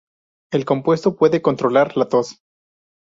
El 0.51 0.65
compuesto 0.65 1.15
puede 1.15 1.43
controlar 1.43 1.95
la 1.95 2.07
tos. 2.09 2.41